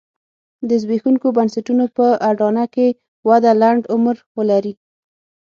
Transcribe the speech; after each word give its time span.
د 0.69 0.69
زبېښونکو 0.81 1.27
بنسټونو 1.37 1.85
په 1.95 2.05
اډانه 2.29 2.65
کې 2.73 2.87
وده 3.27 3.51
لنډ 3.61 3.83
عمر 3.93 4.15
ولري. 4.37 4.73